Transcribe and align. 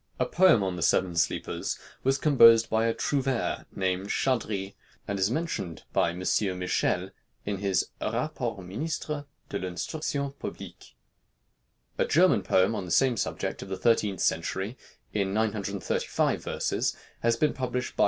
A 0.19 0.25
poem 0.25 0.63
on 0.63 0.77
the 0.77 0.81
Seven 0.81 1.15
Sleepers 1.15 1.77
was 2.03 2.17
composed 2.17 2.71
by 2.71 2.87
a 2.87 2.93
trouvère 2.95 3.67
named 3.71 4.07
Chardri, 4.09 4.73
and 5.07 5.19
is 5.19 5.29
mentioned 5.29 5.83
by 5.93 6.09
M. 6.09 6.25
Fr. 6.25 6.55
Michel 6.55 7.11
in 7.45 7.57
his 7.57 7.89
"Rapports 8.01 8.63
Ministre 8.63 9.25
de 9.49 9.59
l'Instruction 9.59 10.33
Public;" 10.39 10.95
a 11.99 12.05
German 12.05 12.41
poem 12.41 12.73
on 12.73 12.85
the 12.85 12.89
same 12.89 13.15
subject, 13.15 13.61
of 13.61 13.69
the 13.69 13.77
thirteenth 13.77 14.21
century, 14.21 14.75
in 15.13 15.35
935 15.35 16.43
verses, 16.43 16.97
has 17.19 17.37
been 17.37 17.53
published 17.53 17.95
by 17.95 17.99
M. 17.99 17.99